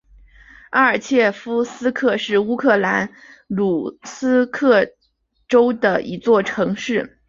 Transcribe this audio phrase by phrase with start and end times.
[0.71, 3.11] 阿尔切夫斯克是乌克兰
[3.45, 4.87] 卢甘斯克
[5.47, 7.19] 州的一座城市。